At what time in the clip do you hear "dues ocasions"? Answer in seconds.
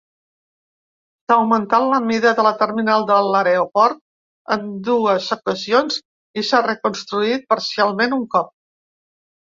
4.89-6.01